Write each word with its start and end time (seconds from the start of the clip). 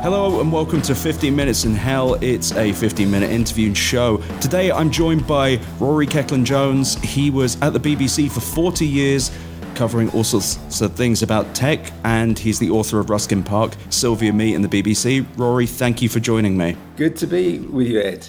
Hello 0.00 0.40
and 0.40 0.52
welcome 0.52 0.80
to 0.82 0.94
15 0.94 1.34
Minutes 1.34 1.64
in 1.64 1.74
Hell. 1.74 2.14
It's 2.22 2.52
a 2.52 2.72
15 2.72 3.10
minute 3.10 3.30
interview 3.30 3.66
and 3.66 3.76
show. 3.76 4.18
Today 4.40 4.70
I'm 4.70 4.92
joined 4.92 5.26
by 5.26 5.60
Rory 5.80 6.06
Cellan 6.06 6.44
Jones. 6.44 6.94
He 7.02 7.30
was 7.30 7.60
at 7.62 7.72
the 7.72 7.80
BBC 7.80 8.30
for 8.30 8.38
40 8.38 8.86
years, 8.86 9.36
covering 9.74 10.08
all 10.10 10.22
sorts 10.22 10.80
of 10.80 10.94
things 10.94 11.24
about 11.24 11.52
tech, 11.52 11.92
and 12.04 12.38
he's 12.38 12.60
the 12.60 12.70
author 12.70 13.00
of 13.00 13.10
Ruskin 13.10 13.42
Park, 13.42 13.72
Sylvia 13.90 14.32
Me, 14.32 14.54
and 14.54 14.64
the 14.64 14.82
BBC. 14.82 15.26
Rory, 15.36 15.66
thank 15.66 16.00
you 16.00 16.08
for 16.08 16.20
joining 16.20 16.56
me. 16.56 16.76
Good 16.96 17.16
to 17.16 17.26
be 17.26 17.58
with 17.58 17.88
you, 17.88 18.00
Ed. 18.00 18.28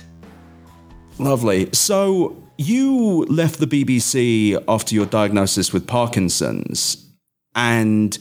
Lovely. 1.20 1.70
So, 1.72 2.36
you 2.58 3.26
left 3.26 3.60
the 3.60 3.68
BBC 3.68 4.62
after 4.68 4.96
your 4.96 5.06
diagnosis 5.06 5.72
with 5.72 5.86
Parkinson's, 5.86 7.06
and 7.54 8.18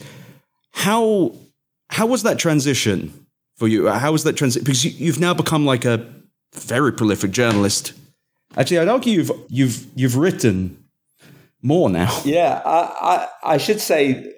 how 0.71 1.35
how 1.89 2.05
was 2.05 2.21
that 2.23 2.37
transition? 2.37 3.25
For 3.59 3.67
you? 3.67 3.89
How 3.89 4.11
was 4.11 4.23
that 4.23 4.37
transition? 4.37 4.63
Because 4.63 4.85
you, 4.85 5.11
have 5.11 5.19
now 5.19 5.33
become 5.33 5.65
like 5.65 5.85
a 5.85 6.07
very 6.55 6.93
prolific 6.93 7.31
journalist. 7.31 7.93
Actually, 8.57 8.79
I'd 8.79 8.87
argue 8.87 9.13
you've 9.13 9.31
you've 9.49 9.85
you've 9.95 10.15
written 10.15 10.85
more 11.61 11.89
now. 11.89 12.17
Yeah, 12.25 12.61
I, 12.65 13.27
I, 13.43 13.53
I 13.53 13.57
should 13.57 13.81
say, 13.81 14.33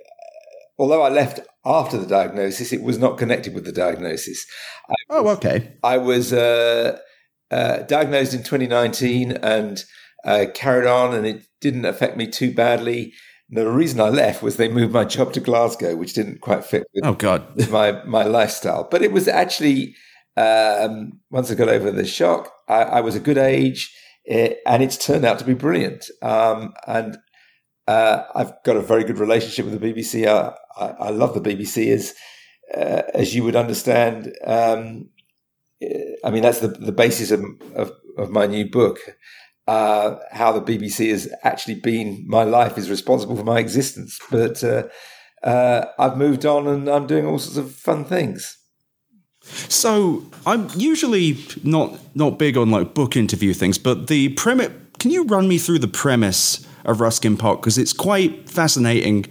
although 0.78 1.04
I 1.04 1.10
left 1.10 1.40
after 1.64 1.98
the 1.98 2.08
diagnosis, 2.08 2.74
it 2.74 2.82
was 2.82 2.98
not 2.98 3.18
connected 3.20 3.54
with 3.54 3.64
the 3.64 3.72
diagnosis. 3.72 4.46
I 4.90 4.96
oh, 5.12 5.30
okay. 5.30 5.74
I 5.84 5.98
was 5.98 6.34
uh, 6.34 6.98
uh, 7.52 7.78
diagnosed 7.84 8.34
in 8.34 8.40
2019 8.40 9.34
and 9.34 9.84
uh, 10.26 10.46
carried 10.54 10.88
on, 10.88 11.14
and 11.14 11.26
it 11.28 11.46
didn't 11.62 11.86
affect 11.86 12.18
me 12.18 12.28
too 12.28 12.54
badly 12.54 13.14
the 13.52 13.70
reason 13.70 14.00
I 14.00 14.10
left 14.10 14.42
was 14.42 14.56
they 14.56 14.70
moved 14.70 14.94
my 14.94 15.04
job 15.04 15.34
to 15.34 15.42
Glasgow, 15.42 15.96
which 15.98 16.14
didn't 16.14 16.40
quite 16.40 16.64
fit 16.64 16.88
with, 16.94 17.06
oh 17.06 17.14
God. 17.14 17.46
my, 17.70 18.04
my 18.06 18.24
lifestyle. 18.24 18.88
But 18.90 19.02
it 19.02 19.12
was 19.12 19.28
actually, 19.28 19.96
um, 20.38 21.20
once 21.30 21.52
I 21.52 21.56
got 21.56 21.68
over 21.68 21.92
the 21.92 22.06
shock, 22.06 22.52
I, 22.70 22.84
I 22.84 23.02
was 23.02 23.16
a 23.16 23.20
good 23.20 23.38
age 23.38 23.94
it, 24.24 24.60
and 24.66 24.82
it's 24.82 24.98
turned 24.98 25.26
out 25.26 25.40
to 25.40 25.46
be 25.46 25.54
brilliant. 25.54 26.10
Um, 26.22 26.74
and 26.88 27.18
uh, 27.88 28.24
I've 28.34 28.54
got 28.64 28.78
a 28.78 28.82
very 28.82 29.04
good 29.04 29.20
relationship 29.20 29.66
with 29.66 29.80
the 29.80 29.94
BBC. 29.94 30.28
I, 30.28 30.54
I, 30.82 31.08
I 31.08 31.10
love 31.10 31.34
the 31.34 31.42
BBC 31.42 31.94
as, 31.94 32.14
uh, 32.74 33.02
as 33.14 33.36
you 33.36 33.44
would 33.44 33.58
understand. 33.58 34.34
Um, 34.46 35.10
I 36.24 36.30
mean, 36.30 36.44
that's 36.44 36.60
the, 36.60 36.70
the 36.70 36.92
basis 36.92 37.32
of, 37.32 37.44
of, 37.76 37.92
of 38.18 38.30
my 38.30 38.46
new 38.46 38.70
book 38.70 39.00
uh, 39.72 40.20
how 40.32 40.52
the 40.52 40.62
BBC 40.62 41.12
has 41.12 41.30
actually 41.44 41.76
been 41.76 42.26
my 42.28 42.44
life 42.44 42.78
is 42.78 42.90
responsible 42.90 43.36
for 43.36 43.44
my 43.44 43.60
existence. 43.60 44.20
But 44.30 44.64
uh, 44.64 44.84
uh, 45.44 45.86
I've 45.98 46.18
moved 46.18 46.46
on 46.46 46.68
and 46.68 46.90
I'm 46.90 47.08
doing 47.08 47.26
all 47.26 47.40
sorts 47.40 47.58
of 47.58 47.74
fun 47.74 48.04
things. 48.04 48.58
So 49.42 50.24
I'm 50.46 50.70
usually 50.76 51.38
not 51.64 51.98
not 52.16 52.38
big 52.38 52.58
on 52.58 52.70
like 52.70 52.94
book 52.94 53.16
interview 53.16 53.54
things, 53.54 53.78
but 53.78 54.08
the 54.08 54.30
premise. 54.30 54.72
Can 55.00 55.10
you 55.10 55.24
run 55.24 55.48
me 55.48 55.58
through 55.58 55.80
the 55.80 55.88
premise 55.88 56.68
of 56.86 57.02
Ruskin 57.02 57.38
Park 57.38 57.62
because 57.62 57.78
it's 57.78 57.94
quite 57.94 58.50
fascinating. 58.50 59.26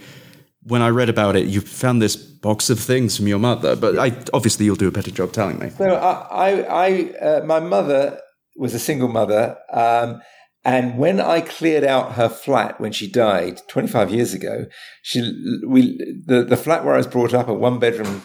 When 0.62 0.82
I 0.82 0.88
read 0.88 1.08
about 1.08 1.36
it, 1.36 1.46
you 1.46 1.60
found 1.60 2.02
this 2.02 2.16
box 2.16 2.70
of 2.70 2.78
things 2.78 3.16
from 3.16 3.26
your 3.26 3.38
mother, 3.38 3.76
but 3.76 3.98
I, 3.98 4.16
obviously 4.32 4.64
you'll 4.66 4.76
do 4.76 4.88
a 4.88 4.92
better 4.92 5.10
job 5.10 5.32
telling 5.32 5.58
me. 5.58 5.70
So 5.70 5.94
I, 5.94 6.50
I, 6.50 6.60
I 6.62 7.18
uh, 7.18 7.44
my 7.44 7.60
mother 7.60 8.20
was 8.56 8.74
a 8.74 8.78
single 8.78 9.08
mother. 9.08 9.56
Um, 9.72 10.20
and 10.64 10.98
when 10.98 11.20
I 11.20 11.40
cleared 11.40 11.84
out 11.84 12.12
her 12.12 12.28
flat 12.28 12.80
when 12.80 12.92
she 12.92 13.10
died 13.10 13.62
25 13.68 14.12
years 14.12 14.34
ago, 14.34 14.66
she 15.02 15.20
we 15.66 15.98
the, 16.26 16.44
the 16.44 16.56
flat 16.56 16.84
where 16.84 16.94
I 16.94 16.98
was 16.98 17.06
brought 17.06 17.32
up, 17.32 17.48
a 17.48 17.54
one 17.54 17.78
bedroom 17.78 18.24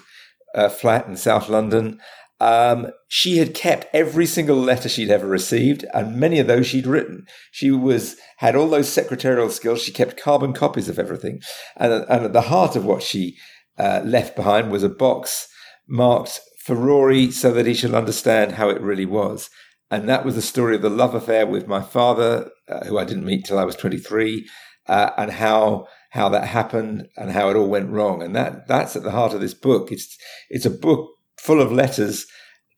uh, 0.53 0.69
flat 0.69 1.07
in 1.07 1.15
South 1.15 1.47
London. 1.47 1.99
Um, 2.41 2.87
she 3.07 3.37
had 3.37 3.53
kept 3.53 3.87
every 3.93 4.25
single 4.25 4.57
letter 4.57 4.89
she'd 4.89 5.09
ever 5.09 5.27
received, 5.27 5.85
and 5.93 6.17
many 6.17 6.39
of 6.39 6.47
those 6.47 6.67
she'd 6.67 6.87
written. 6.87 7.25
She 7.51 7.71
was 7.71 8.17
had 8.37 8.57
all 8.57 8.67
those 8.67 8.91
secretarial 8.91 9.49
skills. 9.49 9.81
She 9.81 9.93
kept 9.93 10.21
carbon 10.21 10.51
copies 10.51 10.89
of 10.89 10.99
everything, 10.99 11.39
and, 11.77 11.93
and 11.93 12.25
at 12.25 12.33
the 12.33 12.41
heart 12.41 12.75
of 12.75 12.83
what 12.83 13.01
she 13.01 13.37
uh, 13.77 14.01
left 14.03 14.35
behind 14.35 14.69
was 14.69 14.83
a 14.83 14.89
box 14.89 15.47
marked 15.87 16.41
for 16.65 16.75
Rory, 16.75 17.31
so 17.31 17.53
that 17.53 17.67
he 17.67 17.73
should 17.73 17.93
understand 17.93 18.53
how 18.53 18.69
it 18.69 18.81
really 18.81 19.05
was. 19.05 19.49
And 19.91 20.09
that 20.09 20.25
was 20.25 20.35
the 20.35 20.41
story 20.41 20.75
of 20.75 20.81
the 20.81 20.89
love 20.89 21.13
affair 21.13 21.45
with 21.45 21.67
my 21.67 21.81
father, 21.81 22.49
uh, 22.67 22.85
who 22.85 22.97
I 22.97 23.05
didn't 23.05 23.25
meet 23.25 23.45
till 23.45 23.59
I 23.59 23.63
was 23.63 23.75
23, 23.75 24.47
uh, 24.87 25.11
and 25.17 25.31
how 25.31 25.87
how 26.11 26.29
that 26.29 26.47
happened 26.47 27.07
and 27.17 27.31
how 27.31 27.49
it 27.49 27.57
all 27.57 27.67
went 27.67 27.89
wrong. 27.89 28.23
And 28.23 28.35
that 28.35 28.67
that's 28.67 28.95
at 28.95 29.03
the 29.03 29.11
heart 29.11 29.33
of 29.33 29.41
this 29.41 29.53
book. 29.53 29.91
It's 29.91 30.17
it's 30.49 30.65
a 30.65 30.71
book 30.71 31.09
full 31.37 31.61
of 31.61 31.71
letters 31.71 32.25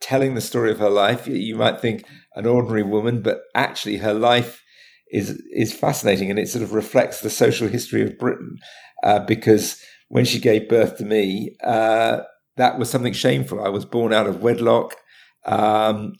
telling 0.01 0.35
the 0.35 0.41
story 0.41 0.71
of 0.71 0.79
her 0.79 0.89
life. 0.89 1.27
You 1.27 1.55
might 1.55 1.79
think 1.79 2.03
an 2.35 2.45
ordinary 2.45 2.83
woman, 2.83 3.21
but 3.21 3.41
actually 3.55 3.97
her 3.97 4.13
life 4.13 4.61
is 5.11 5.41
is 5.53 5.73
fascinating, 5.73 6.29
and 6.29 6.39
it 6.39 6.49
sort 6.49 6.63
of 6.63 6.73
reflects 6.73 7.21
the 7.21 7.29
social 7.29 7.67
history 7.67 8.01
of 8.01 8.17
Britain. 8.17 8.57
Uh, 9.03 9.19
because 9.19 9.81
when 10.09 10.25
she 10.25 10.39
gave 10.39 10.69
birth 10.69 10.97
to 10.97 11.05
me, 11.05 11.55
uh, 11.63 12.21
that 12.57 12.79
was 12.79 12.89
something 12.89 13.13
shameful. 13.13 13.63
I 13.63 13.69
was 13.69 13.85
born 13.85 14.13
out 14.13 14.27
of 14.27 14.41
wedlock. 14.41 14.95
Um, 15.45 16.13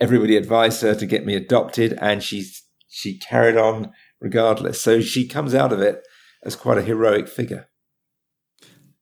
everybody 0.00 0.36
advised 0.36 0.82
her 0.82 0.94
to 0.94 1.06
get 1.06 1.26
me 1.26 1.34
adopted, 1.34 1.98
and 2.00 2.22
she 2.22 2.46
she 2.88 3.18
carried 3.18 3.56
on 3.56 3.92
regardless. 4.20 4.80
So 4.80 5.00
she 5.00 5.26
comes 5.26 5.54
out 5.54 5.72
of 5.72 5.80
it 5.80 6.02
as 6.42 6.56
quite 6.56 6.78
a 6.78 6.82
heroic 6.82 7.28
figure. 7.28 7.68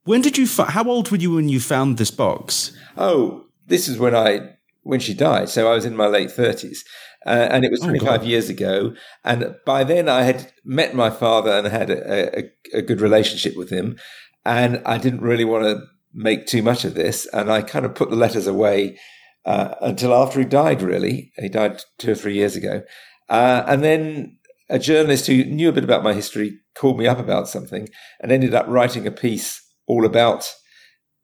When 0.04 0.20
did 0.20 0.38
you? 0.38 0.46
How 0.46 0.84
old 0.84 1.10
were 1.10 1.16
you 1.16 1.34
when 1.34 1.48
you 1.48 1.60
found 1.60 1.98
this 1.98 2.10
box? 2.10 2.76
Oh, 2.96 3.46
this 3.66 3.88
is 3.88 3.98
when 3.98 4.14
I 4.14 4.56
when 4.82 5.00
she 5.00 5.14
died. 5.14 5.48
So 5.48 5.70
I 5.70 5.74
was 5.74 5.84
in 5.84 5.96
my 5.96 6.06
late 6.06 6.30
thirties, 6.30 6.84
uh, 7.26 7.48
and 7.50 7.64
it 7.64 7.72
was 7.72 7.80
25 7.80 8.20
oh, 8.20 8.24
years 8.24 8.48
ago. 8.48 8.94
And 9.24 9.56
by 9.66 9.82
then, 9.82 10.08
I 10.08 10.22
had 10.22 10.52
met 10.64 10.94
my 10.94 11.10
father 11.10 11.50
and 11.50 11.66
had 11.66 11.90
a, 11.90 12.38
a, 12.38 12.52
a 12.74 12.82
good 12.82 13.00
relationship 13.00 13.56
with 13.56 13.70
him. 13.70 13.98
And 14.44 14.80
I 14.86 14.98
didn't 14.98 15.22
really 15.22 15.44
want 15.44 15.64
to 15.64 15.84
make 16.14 16.46
too 16.46 16.62
much 16.62 16.84
of 16.84 16.94
this, 16.94 17.26
and 17.26 17.50
I 17.50 17.62
kind 17.62 17.84
of 17.84 17.96
put 17.96 18.10
the 18.10 18.16
letters 18.16 18.46
away 18.46 18.96
uh, 19.46 19.76
until 19.80 20.12
after 20.12 20.40
he 20.40 20.44
died, 20.44 20.82
really. 20.82 21.32
He 21.36 21.48
died 21.48 21.80
two 21.98 22.12
or 22.12 22.14
three 22.16 22.34
years 22.34 22.56
ago. 22.56 22.82
Uh, 23.28 23.62
and 23.66 23.82
then 23.82 24.38
a 24.68 24.78
journalist 24.78 25.28
who 25.28 25.44
knew 25.44 25.68
a 25.68 25.72
bit 25.72 25.84
about 25.84 26.02
my 26.02 26.12
history 26.12 26.58
called 26.74 26.98
me 26.98 27.06
up 27.06 27.18
about 27.18 27.48
something 27.48 27.88
and 28.20 28.32
ended 28.32 28.54
up 28.54 28.66
writing 28.68 29.06
a 29.06 29.12
piece 29.12 29.62
all 29.86 30.04
about 30.04 30.52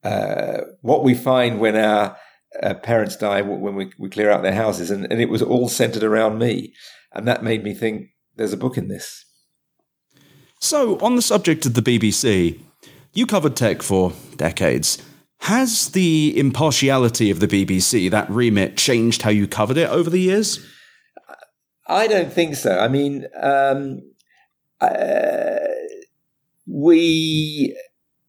uh, 0.04 0.58
what 0.80 1.02
we 1.02 1.14
find 1.14 1.58
when 1.58 1.76
our 1.76 2.16
uh, 2.62 2.74
parents 2.74 3.16
die, 3.16 3.42
when 3.42 3.74
we, 3.74 3.90
we 3.98 4.08
clear 4.08 4.30
out 4.30 4.42
their 4.42 4.54
houses. 4.54 4.90
And, 4.90 5.10
and 5.10 5.20
it 5.20 5.28
was 5.28 5.42
all 5.42 5.68
centered 5.68 6.04
around 6.04 6.38
me. 6.38 6.72
And 7.12 7.26
that 7.26 7.42
made 7.42 7.64
me 7.64 7.74
think 7.74 8.08
there's 8.36 8.52
a 8.52 8.58
book 8.58 8.78
in 8.78 8.86
this. 8.88 9.24
So, 10.60 10.96
on 11.00 11.16
the 11.16 11.22
subject 11.22 11.66
of 11.66 11.74
the 11.74 11.82
BBC, 11.82 12.60
you 13.12 13.26
covered 13.26 13.56
tech 13.56 13.82
for 13.82 14.12
decades. 14.36 15.02
Has 15.42 15.88
the 15.88 16.38
impartiality 16.38 17.28
of 17.28 17.40
the 17.40 17.48
BBC, 17.48 18.08
that 18.12 18.30
remit, 18.30 18.76
changed 18.76 19.22
how 19.22 19.30
you 19.30 19.48
covered 19.48 19.76
it 19.76 19.90
over 19.90 20.08
the 20.08 20.20
years? 20.20 20.64
I 21.88 22.06
don't 22.06 22.32
think 22.32 22.54
so. 22.54 22.78
I 22.78 22.86
mean, 22.86 23.26
um, 23.42 24.02
uh, 24.80 25.56
we 26.64 27.76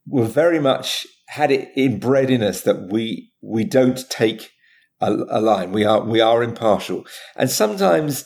were 0.07 0.25
very 0.25 0.59
much 0.59 1.05
had 1.27 1.51
it 1.51 1.71
inbred 1.75 2.31
in 2.31 2.41
us 2.41 2.61
that 2.61 2.89
we 2.91 3.31
we 3.43 3.63
don't 3.63 4.09
take 4.09 4.49
a, 4.99 5.13
a 5.29 5.39
line. 5.39 5.71
We 5.71 5.85
are 5.85 6.01
we 6.01 6.19
are 6.19 6.41
impartial, 6.41 7.05
and 7.35 7.51
sometimes 7.51 8.25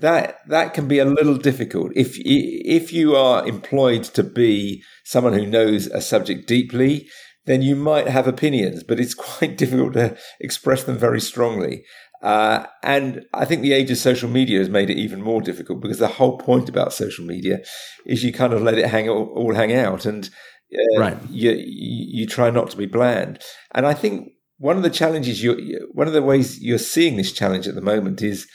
that 0.00 0.40
that 0.48 0.74
can 0.74 0.86
be 0.86 0.98
a 0.98 1.06
little 1.06 1.38
difficult 1.38 1.92
if 1.96 2.18
if 2.18 2.92
you 2.92 3.16
are 3.16 3.46
employed 3.48 4.04
to 4.04 4.22
be 4.22 4.82
someone 5.04 5.32
who 5.32 5.46
knows 5.46 5.86
a 5.86 6.02
subject 6.02 6.46
deeply 6.46 7.08
then 7.46 7.62
you 7.62 7.76
might 7.76 8.08
have 8.08 8.26
opinions, 8.26 8.82
but 8.82 9.00
it's 9.00 9.14
quite 9.38 9.56
difficult 9.56 9.94
to 9.94 10.16
express 10.40 10.84
them 10.84 10.98
very 10.98 11.20
strongly. 11.20 11.84
Uh, 12.22 12.66
and 12.82 13.24
I 13.34 13.44
think 13.44 13.62
the 13.62 13.72
age 13.72 13.90
of 13.90 13.98
social 13.98 14.28
media 14.28 14.58
has 14.58 14.68
made 14.68 14.90
it 14.90 14.98
even 14.98 15.22
more 15.22 15.40
difficult 15.40 15.80
because 15.80 15.98
the 15.98 16.08
whole 16.08 16.38
point 16.38 16.68
about 16.68 16.92
social 16.92 17.24
media 17.24 17.60
is 18.04 18.24
you 18.24 18.32
kind 18.32 18.52
of 18.52 18.62
let 18.62 18.78
it 18.78 18.88
hang 18.88 19.08
all, 19.08 19.26
all 19.36 19.54
hang 19.54 19.72
out, 19.72 20.06
and 20.06 20.28
uh, 20.74 21.00
right. 21.00 21.18
you, 21.30 21.52
you 21.52 22.26
try 22.26 22.50
not 22.50 22.70
to 22.70 22.76
be 22.76 22.86
bland. 22.86 23.38
And 23.74 23.86
I 23.86 23.94
think 23.94 24.32
one 24.58 24.76
of 24.76 24.82
the 24.82 24.90
challenges 24.90 25.42
you 25.42 25.88
one 25.92 26.06
of 26.06 26.14
the 26.14 26.22
ways 26.22 26.58
you're 26.60 26.78
seeing 26.78 27.16
this 27.16 27.32
challenge 27.32 27.68
at 27.68 27.74
the 27.74 27.82
moment 27.82 28.22
is 28.22 28.48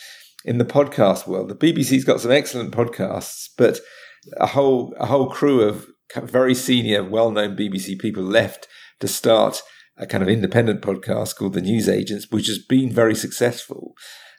in 0.44 0.58
the 0.58 0.66
podcast 0.66 1.28
world. 1.28 1.50
The 1.50 1.74
BBC's 1.74 2.04
got 2.04 2.20
some 2.20 2.32
excellent 2.32 2.74
podcasts, 2.74 3.48
but 3.58 3.80
a 4.38 4.48
whole 4.48 4.94
a 5.00 5.06
whole 5.06 5.30
crew 5.30 5.62
of 5.62 5.86
very 6.16 6.56
senior, 6.56 7.04
well 7.04 7.32
known 7.32 7.56
BBC 7.56 8.00
people 8.00 8.24
left 8.24 8.68
to 9.02 9.08
start 9.08 9.62
a 9.98 10.08
kind 10.08 10.24
of 10.24 10.30
independent 10.30 10.82
podcast 10.82 11.36
called 11.36 11.54
The 11.54 11.62
News 11.62 11.90
Agents, 11.90 12.28
which 12.32 12.48
has 12.48 12.58
been 12.58 12.92
very 12.92 13.16
successful. 13.16 13.94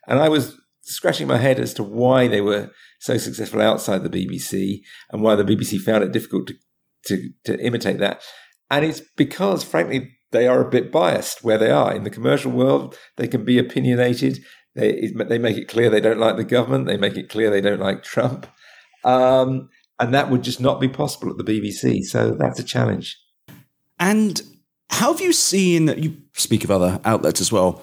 And 0.08 0.18
I 0.18 0.28
was 0.28 0.58
scratching 0.82 1.28
my 1.28 1.36
head 1.36 1.60
as 1.60 1.74
to 1.74 1.82
why 1.82 2.26
they 2.26 2.40
were 2.40 2.70
so 2.98 3.16
successful 3.16 3.60
outside 3.60 4.02
the 4.02 4.10
BBC 4.10 4.80
and 5.10 5.22
why 5.22 5.34
the 5.34 5.44
BBC 5.44 5.78
found 5.78 6.02
it 6.02 6.12
difficult 6.12 6.48
to, 6.48 6.54
to, 7.06 7.30
to 7.44 7.60
imitate 7.64 7.98
that. 7.98 8.22
And 8.70 8.84
it's 8.84 9.00
because, 9.16 9.62
frankly, 9.62 10.16
they 10.30 10.48
are 10.48 10.66
a 10.66 10.70
bit 10.70 10.90
biased 10.90 11.44
where 11.44 11.58
they 11.58 11.70
are. 11.70 11.94
In 11.94 12.04
the 12.04 12.10
commercial 12.10 12.50
world, 12.50 12.96
they 13.16 13.28
can 13.28 13.44
be 13.44 13.58
opinionated. 13.58 14.42
They, 14.74 15.12
they 15.28 15.38
make 15.38 15.58
it 15.58 15.68
clear 15.68 15.90
they 15.90 16.00
don't 16.00 16.18
like 16.18 16.36
the 16.36 16.44
government. 16.44 16.86
They 16.86 16.96
make 16.96 17.16
it 17.16 17.28
clear 17.28 17.50
they 17.50 17.60
don't 17.60 17.80
like 17.80 18.02
Trump. 18.02 18.46
Um, 19.04 19.68
and 20.00 20.14
that 20.14 20.30
would 20.30 20.42
just 20.42 20.60
not 20.60 20.80
be 20.80 20.88
possible 20.88 21.30
at 21.30 21.36
the 21.36 21.44
BBC. 21.44 22.02
So 22.04 22.34
that's 22.38 22.58
a 22.58 22.64
challenge. 22.64 23.18
And 23.98 24.40
how 25.02 25.10
have 25.10 25.20
you 25.20 25.32
seen, 25.32 25.88
you 26.00 26.16
speak 26.34 26.62
of 26.62 26.70
other 26.70 27.00
outlets 27.04 27.40
as 27.40 27.50
well, 27.50 27.82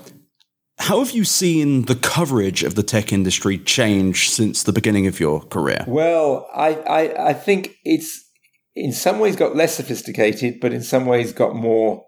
how 0.77 0.99
have 0.99 1.11
you 1.11 1.25
seen 1.25 1.81
the 1.81 1.95
coverage 1.95 2.63
of 2.63 2.75
the 2.75 2.81
tech 2.81 3.11
industry 3.11 3.57
change 3.57 4.29
since 4.29 4.63
the 4.63 4.71
beginning 4.71 5.05
of 5.05 5.19
your 5.19 5.41
career? 5.41 5.83
Well, 5.85 6.49
I, 6.55 6.75
I, 6.75 7.29
I 7.31 7.33
think 7.33 7.75
it's 7.83 8.23
in 8.73 8.93
some 8.93 9.19
ways 9.19 9.35
got 9.35 9.53
less 9.53 9.75
sophisticated, 9.75 10.61
but 10.61 10.71
in 10.71 10.81
some 10.81 11.05
ways 11.05 11.33
got 11.33 11.55
more 11.55 12.05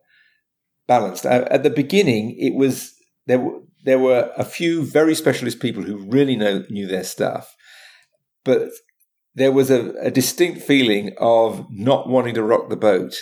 balanced. 0.88 1.26
Uh, 1.26 1.46
at 1.52 1.64
the 1.64 1.70
beginning, 1.70 2.38
it 2.40 2.56
was 2.56 2.94
there. 3.28 3.46
There 3.84 4.00
were 4.00 4.32
a 4.38 4.46
few 4.46 4.86
very 4.86 5.14
specialist 5.14 5.60
people 5.60 5.84
who 5.84 6.10
really 6.10 6.38
know, 6.38 6.64
knew 6.70 6.88
their 6.88 7.04
stuff, 7.04 7.54
but 8.46 8.70
there 9.36 9.52
was 9.52 9.70
a, 9.70 9.92
a 9.96 10.10
distinct 10.10 10.62
feeling 10.62 11.12
of 11.18 11.66
not 11.70 12.08
wanting 12.08 12.36
to 12.36 12.44
rock 12.44 12.70
the 12.70 12.78
boat. 12.78 13.14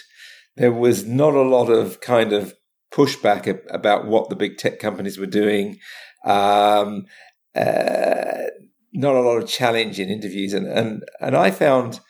There 0.60 0.74
was 0.74 1.06
not 1.06 1.34
a 1.34 1.42
lot 1.42 1.70
of 1.70 2.02
kind 2.02 2.34
of 2.34 2.54
pushback 2.92 3.62
about 3.70 4.06
what 4.06 4.30
the 4.30 4.36
big 4.36 4.58
tech 4.58 4.78
companies 4.80 5.18
were 5.18 5.26
doing. 5.26 5.80
Um, 6.26 7.06
uh, 7.56 8.48
not 8.92 9.16
a 9.16 9.22
lot 9.22 9.38
of 9.38 9.48
challenge 9.48 10.00
in 10.00 10.10
interviews, 10.10 10.54
and 10.54 10.68
and 10.68 11.04
and 11.22 11.36
I 11.36 11.52
found, 11.52 12.02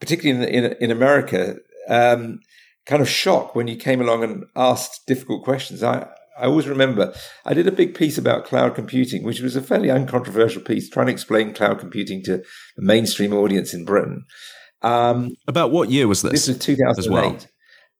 particularly 0.00 0.52
in 0.52 0.64
in, 0.64 0.76
in 0.80 0.90
America, 0.90 1.56
um, 1.88 2.40
kind 2.84 3.00
of 3.00 3.08
shock 3.08 3.54
when 3.54 3.68
you 3.68 3.76
came 3.76 4.02
along 4.02 4.22
and 4.22 4.44
asked 4.54 5.06
difficult 5.06 5.42
questions. 5.42 5.82
I 5.82 6.06
I 6.38 6.44
always 6.44 6.68
remember 6.68 7.14
I 7.46 7.54
did 7.54 7.66
a 7.66 7.72
big 7.72 7.94
piece 7.94 8.18
about 8.18 8.44
cloud 8.44 8.74
computing, 8.74 9.22
which 9.22 9.40
was 9.40 9.56
a 9.56 9.62
fairly 9.62 9.90
uncontroversial 9.90 10.60
piece, 10.60 10.90
trying 10.90 11.06
to 11.06 11.12
explain 11.12 11.54
cloud 11.54 11.78
computing 11.78 12.22
to 12.24 12.38
the 12.76 12.82
mainstream 12.82 13.32
audience 13.32 13.72
in 13.72 13.86
Britain. 13.86 14.24
Um, 14.82 15.36
about 15.48 15.70
what 15.70 15.90
year 15.90 16.06
was 16.06 16.20
this? 16.20 16.32
This 16.32 16.48
was 16.48 16.58
2008. 16.58 17.10
Well? 17.10 17.38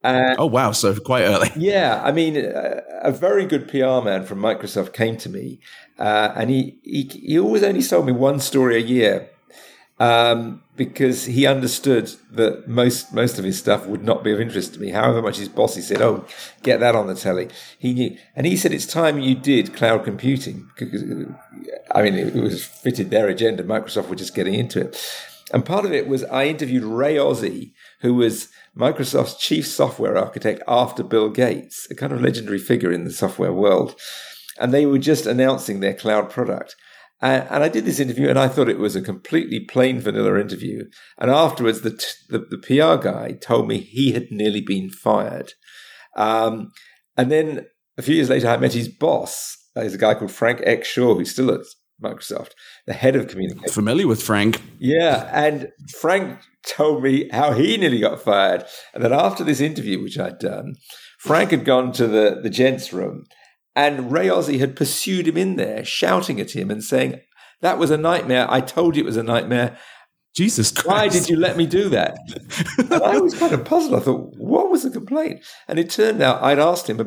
Uh, 0.04 0.36
oh 0.38 0.46
wow! 0.46 0.70
So 0.72 0.94
quite 1.00 1.22
early. 1.24 1.50
Yeah, 1.56 2.02
I 2.04 2.12
mean, 2.12 2.36
a, 2.36 2.82
a 3.02 3.10
very 3.10 3.46
good 3.46 3.68
PR 3.68 4.02
man 4.02 4.24
from 4.26 4.38
Microsoft 4.38 4.92
came 4.92 5.16
to 5.16 5.30
me, 5.30 5.60
uh, 5.98 6.30
and 6.36 6.50
he, 6.50 6.78
he 6.82 7.04
he 7.04 7.38
always 7.38 7.62
only 7.62 7.80
sold 7.80 8.04
me 8.04 8.12
one 8.12 8.38
story 8.38 8.76
a 8.76 8.84
year, 8.84 9.30
um, 9.98 10.62
because 10.76 11.24
he 11.24 11.46
understood 11.46 12.12
that 12.32 12.68
most 12.68 13.14
most 13.14 13.38
of 13.38 13.46
his 13.46 13.58
stuff 13.58 13.86
would 13.86 14.04
not 14.04 14.22
be 14.22 14.30
of 14.30 14.40
interest 14.40 14.74
to 14.74 14.80
me. 14.80 14.90
However 14.90 15.22
much 15.22 15.38
his 15.38 15.48
boss 15.48 15.74
he 15.74 15.80
said, 15.80 16.02
"Oh, 16.02 16.26
get 16.62 16.80
that 16.80 16.94
on 16.94 17.06
the 17.06 17.14
telly," 17.14 17.48
he 17.78 17.94
knew, 17.94 18.16
and 18.36 18.46
he 18.46 18.58
said, 18.58 18.74
"It's 18.74 18.86
time 18.86 19.18
you 19.18 19.34
did 19.34 19.74
cloud 19.74 20.04
computing." 20.04 20.68
I 21.94 22.02
mean, 22.02 22.14
it 22.14 22.34
was 22.34 22.62
fitted 22.62 23.10
their 23.10 23.28
agenda. 23.28 23.62
Microsoft 23.62 24.08
were 24.08 24.16
just 24.16 24.34
getting 24.34 24.54
into 24.54 24.80
it, 24.80 25.02
and 25.52 25.64
part 25.64 25.86
of 25.86 25.92
it 25.92 26.08
was 26.08 26.24
I 26.24 26.44
interviewed 26.46 26.84
Ray 26.84 27.16
Ozzie, 27.16 27.72
who 28.00 28.14
was 28.14 28.48
Microsoft's 28.76 29.36
chief 29.38 29.66
software 29.66 30.16
architect 30.16 30.62
after 30.66 31.02
Bill 31.02 31.30
Gates, 31.30 31.86
a 31.90 31.94
kind 31.94 32.12
of 32.12 32.20
legendary 32.20 32.58
figure 32.58 32.92
in 32.92 33.04
the 33.04 33.10
software 33.10 33.52
world. 33.52 33.94
And 34.60 34.72
they 34.72 34.86
were 34.86 34.98
just 34.98 35.26
announcing 35.26 35.80
their 35.80 35.94
cloud 35.94 36.30
product. 36.30 36.76
And, 37.20 37.64
I 37.64 37.68
did 37.68 37.86
this 37.86 38.00
interview 38.00 38.28
and 38.28 38.38
I 38.38 38.48
thought 38.48 38.68
it 38.68 38.78
was 38.78 38.96
a 38.96 39.00
completely 39.00 39.60
plain 39.60 40.00
vanilla 40.00 40.38
interview. 40.38 40.84
And 41.18 41.30
afterwards, 41.30 41.80
the, 41.80 41.92
t- 41.92 42.06
the, 42.28 42.38
the, 42.38 42.58
PR 42.58 43.02
guy 43.02 43.32
told 43.40 43.66
me 43.66 43.78
he 43.78 44.12
had 44.12 44.30
nearly 44.30 44.60
been 44.60 44.90
fired. 44.90 45.54
Um, 46.16 46.72
and 47.16 47.32
then 47.32 47.66
a 47.96 48.02
few 48.02 48.14
years 48.14 48.28
later, 48.28 48.48
I 48.48 48.56
met 48.58 48.74
his 48.74 48.88
boss. 48.88 49.56
There's 49.74 49.94
a 49.94 49.98
guy 49.98 50.14
called 50.14 50.32
Frank 50.32 50.60
X. 50.64 50.88
Shaw, 50.88 51.14
who's 51.14 51.30
still 51.30 51.50
at 51.50 51.60
Microsoft, 52.02 52.52
the 52.86 52.92
head 52.92 53.16
of 53.16 53.28
communication. 53.28 53.72
Familiar 53.72 54.06
with 54.06 54.22
Frank. 54.22 54.62
Yeah. 54.78 55.30
And 55.32 55.70
Frank 56.00 56.40
told 56.66 57.02
me 57.02 57.28
how 57.32 57.52
he 57.52 57.76
nearly 57.76 58.00
got 58.00 58.20
fired. 58.20 58.64
And 58.92 59.02
then 59.02 59.12
after 59.12 59.44
this 59.44 59.60
interview, 59.60 60.02
which 60.02 60.18
I'd 60.18 60.38
done, 60.38 60.74
Frank 61.18 61.50
had 61.50 61.64
gone 61.64 61.92
to 61.92 62.06
the, 62.06 62.40
the 62.42 62.50
gents' 62.50 62.92
room 62.92 63.24
and 63.76 64.12
Ray 64.12 64.28
Ozzie 64.28 64.58
had 64.58 64.76
pursued 64.76 65.26
him 65.26 65.36
in 65.36 65.56
there, 65.56 65.84
shouting 65.84 66.40
at 66.40 66.54
him 66.54 66.70
and 66.70 66.82
saying, 66.82 67.20
That 67.60 67.78
was 67.78 67.90
a 67.90 67.96
nightmare. 67.96 68.46
I 68.48 68.60
told 68.60 68.96
you 68.96 69.02
it 69.02 69.06
was 69.06 69.16
a 69.16 69.22
nightmare. 69.22 69.76
Jesus 70.34 70.72
Christ. 70.72 70.86
Why 70.88 71.08
did 71.08 71.28
you 71.28 71.36
let 71.36 71.56
me 71.56 71.66
do 71.66 71.88
that? 71.90 72.16
I 72.90 73.18
was 73.18 73.38
kind 73.38 73.52
of 73.52 73.64
puzzled. 73.64 73.94
I 73.94 74.00
thought, 74.00 74.34
what 74.36 74.68
was 74.68 74.82
the 74.82 74.90
complaint? 74.90 75.44
And 75.68 75.78
it 75.78 75.90
turned 75.90 76.20
out 76.20 76.42
I'd 76.42 76.58
asked 76.58 76.90
him 76.90 77.00
a, 77.00 77.06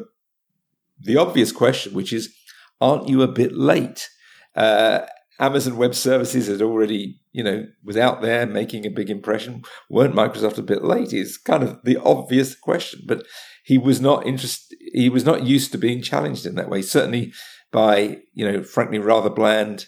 the 0.99 1.17
obvious 1.17 1.51
question, 1.51 1.93
which 1.93 2.13
is, 2.13 2.33
aren't 2.79 3.09
you 3.09 3.21
a 3.21 3.27
bit 3.27 3.51
late? 3.51 4.09
Uh, 4.57 5.05
Amazon 5.39 5.77
Web 5.77 5.93
Services 5.93 6.47
had 6.47 6.63
already, 6.63 7.19
you 7.31 7.43
know, 7.43 7.67
was 7.83 7.95
out 7.95 8.21
there 8.21 8.47
making 8.47 8.85
a 8.85 8.89
big 8.89 9.09
impression. 9.09 9.63
Weren't 9.89 10.15
Microsoft 10.15 10.57
a 10.57 10.63
bit 10.63 10.83
late? 10.83 11.13
Is 11.13 11.37
kind 11.37 11.63
of 11.63 11.79
the 11.83 11.97
obvious 11.97 12.55
question, 12.55 13.01
but 13.05 13.23
he 13.63 13.77
was 13.77 14.01
not 14.01 14.25
interested. 14.25 14.77
He 14.93 15.09
was 15.09 15.23
not 15.23 15.45
used 15.45 15.71
to 15.71 15.77
being 15.77 16.01
challenged 16.01 16.45
in 16.45 16.55
that 16.55 16.69
way. 16.69 16.81
Certainly 16.81 17.33
by, 17.71 18.17
you 18.33 18.51
know, 18.51 18.63
frankly 18.63 18.97
rather 18.97 19.29
bland 19.29 19.85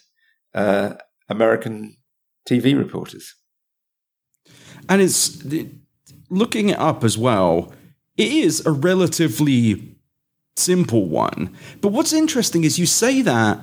uh, 0.54 0.94
American 1.28 1.98
TV 2.48 2.78
reporters. 2.78 3.36
And 4.88 5.02
it's 5.02 5.44
looking 6.30 6.70
it 6.70 6.80
up 6.80 7.04
as 7.04 7.18
well. 7.18 7.74
It 8.18 8.32
is 8.32 8.66
a 8.66 8.72
relatively 8.72 9.96
simple 10.56 11.08
one, 11.08 11.56
but 11.80 11.94
what's 11.94 12.12
interesting 12.12 12.66
is 12.66 12.78
you 12.78 12.86
say 12.86 13.22
that 13.22 13.62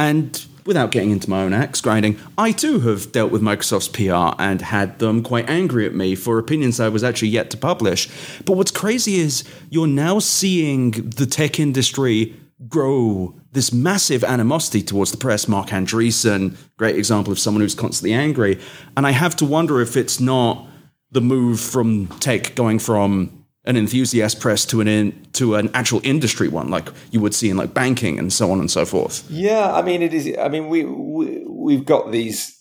and 0.00 0.46
without 0.64 0.92
getting 0.92 1.10
into 1.10 1.28
my 1.28 1.42
own 1.42 1.52
axe 1.52 1.82
grinding, 1.82 2.18
I 2.38 2.52
too 2.52 2.80
have 2.80 3.12
dealt 3.12 3.30
with 3.30 3.42
Microsoft's 3.42 3.88
PR 3.88 4.34
and 4.42 4.62
had 4.62 4.98
them 4.98 5.22
quite 5.22 5.48
angry 5.50 5.84
at 5.84 5.94
me 5.94 6.14
for 6.14 6.38
opinions 6.38 6.80
I 6.80 6.88
was 6.88 7.04
actually 7.04 7.28
yet 7.28 7.50
to 7.50 7.58
publish. 7.58 8.08
But 8.46 8.54
what's 8.54 8.70
crazy 8.70 9.16
is 9.16 9.44
you're 9.68 9.86
now 9.86 10.18
seeing 10.18 10.92
the 10.92 11.26
tech 11.26 11.60
industry 11.60 12.34
grow 12.66 13.34
this 13.52 13.74
massive 13.74 14.24
animosity 14.24 14.82
towards 14.82 15.10
the 15.10 15.18
press. 15.18 15.46
Marc 15.46 15.68
Andreessen, 15.68 16.56
great 16.78 16.96
example 16.96 17.30
of 17.30 17.38
someone 17.38 17.60
who's 17.60 17.74
constantly 17.74 18.14
angry. 18.14 18.58
And 18.96 19.06
I 19.06 19.10
have 19.10 19.36
to 19.36 19.44
wonder 19.44 19.82
if 19.82 19.98
it's 19.98 20.18
not 20.18 20.66
the 21.10 21.20
move 21.20 21.60
from 21.60 22.06
tech 22.20 22.54
going 22.54 22.78
from 22.78 23.39
an 23.64 23.76
enthusiast 23.76 24.40
press 24.40 24.64
to 24.66 24.80
an 24.80 24.88
in, 24.88 25.26
to 25.32 25.54
an 25.54 25.70
actual 25.74 26.00
industry 26.02 26.48
one, 26.48 26.70
like 26.70 26.88
you 27.10 27.20
would 27.20 27.34
see 27.34 27.50
in 27.50 27.56
like 27.56 27.74
banking 27.74 28.18
and 28.18 28.32
so 28.32 28.50
on 28.50 28.58
and 28.58 28.70
so 28.70 28.84
forth. 28.84 29.28
Yeah, 29.30 29.72
I 29.72 29.82
mean, 29.82 30.02
it 30.02 30.14
is. 30.14 30.36
I 30.38 30.48
mean, 30.48 30.68
we, 30.68 30.84
we 30.84 31.44
we've 31.46 31.84
got 31.84 32.10
these 32.10 32.58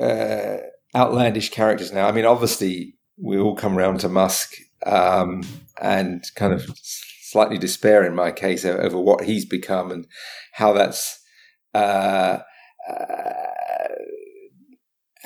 uh, 0.00 0.58
outlandish 0.94 1.50
characters 1.50 1.92
now. 1.92 2.08
I 2.08 2.12
mean, 2.12 2.24
obviously, 2.24 2.96
we 3.16 3.38
all 3.38 3.54
come 3.54 3.78
around 3.78 4.00
to 4.00 4.08
Musk 4.08 4.54
um, 4.84 5.42
and 5.80 6.24
kind 6.34 6.52
of 6.52 6.66
slightly 6.76 7.58
despair 7.58 8.04
in 8.04 8.14
my 8.14 8.32
case 8.32 8.64
over 8.64 8.98
what 8.98 9.24
he's 9.24 9.44
become 9.44 9.90
and 9.90 10.06
how 10.52 10.72
that's. 10.72 11.20
Uh, 11.74 12.38
uh, 12.88 13.57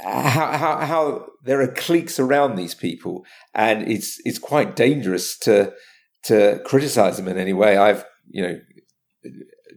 how, 0.02 0.56
how, 0.58 0.76
how 0.78 1.26
there 1.44 1.60
are 1.60 1.68
cliques 1.68 2.18
around 2.18 2.56
these 2.56 2.74
people, 2.74 3.24
and 3.54 3.88
it's 3.90 4.20
it's 4.24 4.38
quite 4.38 4.76
dangerous 4.76 5.38
to 5.38 5.72
to 6.24 6.60
criticize 6.64 7.16
them 7.16 7.28
in 7.28 7.38
any 7.38 7.52
way. 7.52 7.76
I've 7.76 8.04
you 8.28 8.42
know 8.42 8.60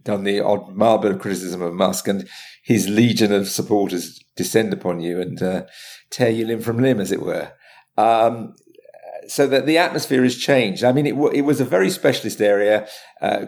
done 0.03 0.23
the 0.23 0.39
odd 0.39 0.79
of 0.79 1.19
criticism 1.19 1.61
of 1.61 1.73
Musk, 1.73 2.07
and 2.07 2.27
his 2.63 2.87
legion 2.87 3.31
of 3.31 3.47
supporters 3.47 4.23
descend 4.35 4.73
upon 4.73 4.99
you 4.99 5.21
and 5.21 5.41
uh, 5.41 5.65
tear 6.09 6.29
you 6.29 6.45
limb 6.45 6.61
from 6.61 6.79
limb, 6.79 6.99
as 6.99 7.11
it 7.11 7.21
were. 7.21 7.51
Um, 7.97 8.55
so 9.27 9.47
that 9.47 9.65
the 9.65 9.77
atmosphere 9.77 10.23
has 10.23 10.37
changed. 10.37 10.83
I 10.83 10.91
mean, 10.91 11.07
it, 11.07 11.15
it 11.33 11.41
was 11.41 11.59
a 11.59 11.65
very 11.65 11.89
specialist 11.89 12.41
area. 12.41 12.87
Uh, 13.21 13.47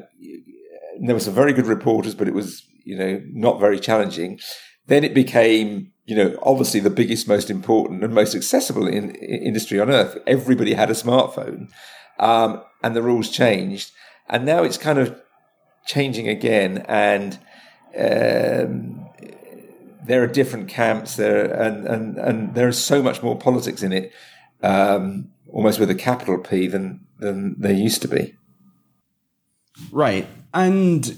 there 0.99 1.15
were 1.15 1.19
some 1.19 1.35
very 1.35 1.53
good 1.53 1.67
reporters, 1.67 2.15
but 2.15 2.27
it 2.27 2.33
was 2.33 2.63
you 2.83 2.97
know 2.97 3.21
not 3.31 3.59
very 3.59 3.79
challenging. 3.79 4.39
Then 4.87 5.03
it 5.03 5.13
became 5.13 5.91
you 6.07 6.15
know, 6.15 6.39
obviously 6.41 6.79
the 6.79 6.89
biggest, 6.89 7.27
most 7.27 7.49
important, 7.49 8.01
and 8.01 8.13
most 8.13 8.33
accessible 8.33 8.87
in, 8.87 9.11
in 9.11 9.43
industry 9.43 9.79
on 9.79 9.91
earth. 9.91 10.17
Everybody 10.25 10.73
had 10.73 10.89
a 10.89 10.93
smartphone, 10.93 11.69
um, 12.17 12.63
and 12.81 12.95
the 12.95 13.03
rules 13.03 13.29
changed, 13.29 13.91
and 14.29 14.45
now 14.45 14.63
it's 14.63 14.77
kind 14.77 14.99
of 14.99 15.21
changing 15.85 16.29
again, 16.29 16.85
and 16.87 17.37
um, 17.97 19.05
there 20.05 20.23
are 20.23 20.27
different 20.27 20.69
camps 20.69 21.17
there, 21.17 21.53
and 21.53 21.85
and 21.85 22.17
and 22.17 22.55
there 22.55 22.69
is 22.69 22.81
so 22.81 23.03
much 23.03 23.21
more 23.21 23.37
politics 23.37 23.83
in 23.83 23.91
it, 23.91 24.13
um, 24.63 25.29
almost 25.49 25.77
with 25.77 25.89
a 25.89 25.95
capital 25.95 26.37
P 26.37 26.67
than 26.67 27.05
than 27.19 27.59
there 27.59 27.73
used 27.73 28.01
to 28.03 28.07
be. 28.07 28.33
Right, 29.91 30.25
and 30.53 31.17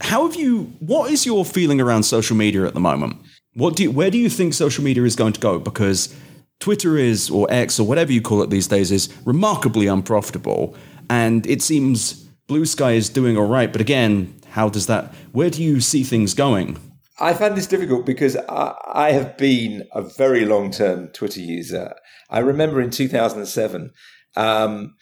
how 0.00 0.28
have 0.28 0.36
you? 0.36 0.74
What 0.78 1.10
is 1.10 1.26
your 1.26 1.44
feeling 1.44 1.80
around 1.80 2.04
social 2.04 2.36
media 2.36 2.66
at 2.66 2.74
the 2.74 2.80
moment? 2.80 3.16
What 3.56 3.74
do 3.74 3.84
you, 3.84 3.90
where 3.90 4.10
do 4.10 4.18
you 4.18 4.28
think 4.28 4.52
social 4.52 4.84
media 4.84 5.02
is 5.04 5.16
going 5.16 5.32
to 5.32 5.40
go? 5.40 5.58
Because 5.58 6.14
Twitter 6.60 6.98
is, 6.98 7.30
or 7.30 7.46
X, 7.50 7.80
or 7.80 7.86
whatever 7.86 8.12
you 8.12 8.20
call 8.20 8.42
it 8.42 8.50
these 8.50 8.66
days, 8.68 8.92
is 8.92 9.08
remarkably 9.24 9.86
unprofitable. 9.86 10.76
and 11.08 11.46
it 11.46 11.62
seems 11.62 12.24
Blue 12.48 12.66
Sky 12.66 12.92
is 12.92 13.08
doing 13.08 13.36
all 13.36 13.46
right. 13.46 13.72
But 13.72 13.80
again, 13.80 14.34
how 14.50 14.68
does 14.68 14.86
that? 14.86 15.12
Where 15.32 15.50
do 15.50 15.62
you 15.62 15.80
see 15.80 16.02
things 16.02 16.34
going? 16.34 16.78
I 17.18 17.32
find 17.32 17.56
this 17.56 17.66
difficult 17.66 18.04
because 18.04 18.36
I, 18.36 18.74
I 18.92 19.12
have 19.12 19.38
been 19.38 19.84
a 19.92 20.02
very 20.02 20.44
long 20.44 20.70
term 20.70 21.08
Twitter 21.08 21.40
user. 21.40 21.94
I 22.28 22.40
remember 22.40 22.80
in 22.80 22.90
2007, 22.90 23.90
um, 24.36 24.94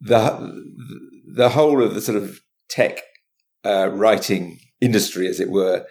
the 0.00 0.64
the 1.32 1.50
whole 1.50 1.82
of 1.82 1.94
the 1.94 2.00
sort 2.00 2.18
of 2.18 2.40
tech 2.68 3.00
uh, 3.64 3.88
writing 3.92 4.58
industry, 4.80 5.28
as 5.28 5.40
it 5.40 5.50
were, 5.50 5.86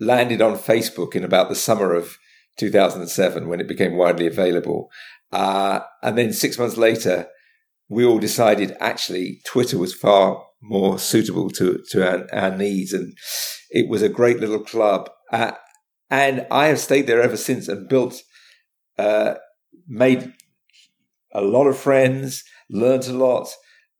landed 0.00 0.40
on 0.40 0.56
Facebook 0.56 1.14
in 1.14 1.22
about 1.22 1.48
the 1.48 1.54
summer 1.54 1.94
of 1.94 2.18
2007 2.56 3.48
when 3.48 3.60
it 3.60 3.68
became 3.68 3.96
widely 3.96 4.26
available. 4.26 4.90
Uh, 5.30 5.80
and 6.02 6.18
then 6.18 6.32
six 6.32 6.58
months 6.58 6.76
later, 6.76 7.28
we 7.88 8.04
all 8.04 8.18
decided 8.18 8.76
actually 8.80 9.40
Twitter 9.44 9.78
was 9.78 9.94
far 9.94 10.44
more 10.62 10.98
suitable 10.98 11.50
to, 11.50 11.82
to 11.90 12.08
our, 12.08 12.26
our 12.32 12.56
needs. 12.56 12.92
And 12.92 13.16
it 13.70 13.88
was 13.88 14.02
a 14.02 14.08
great 14.08 14.40
little 14.40 14.60
club. 14.60 15.10
Uh, 15.32 15.52
and 16.10 16.46
I 16.50 16.66
have 16.66 16.80
stayed 16.80 17.06
there 17.06 17.22
ever 17.22 17.36
since 17.36 17.68
and 17.68 17.88
built, 17.88 18.22
uh, 18.98 19.34
made 19.86 20.32
a 21.32 21.40
lot 21.40 21.66
of 21.66 21.78
friends, 21.78 22.44
learned 22.68 23.06
a 23.06 23.12
lot, 23.12 23.48